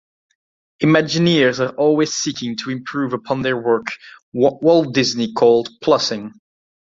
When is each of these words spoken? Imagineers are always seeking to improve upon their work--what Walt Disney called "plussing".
Imagineers 0.83 1.59
are 1.63 1.75
always 1.75 2.11
seeking 2.11 2.57
to 2.57 2.71
improve 2.71 3.13
upon 3.13 3.43
their 3.43 3.55
work--what 3.55 4.59
Walt 4.63 4.95
Disney 4.95 5.31
called 5.31 5.69
"plussing". 5.79 6.31